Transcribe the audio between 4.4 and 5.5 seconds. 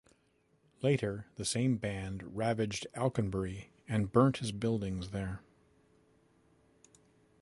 buildings there.